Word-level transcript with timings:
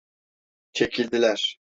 Çekildiler. 0.73 1.61